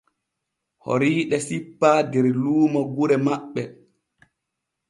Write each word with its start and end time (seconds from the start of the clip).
Horiiɗe 0.83 1.37
sippaa 1.47 1.99
der 2.11 2.25
luumo 2.41 2.81
gure 2.95 3.15
maɓɓe. 3.25 3.63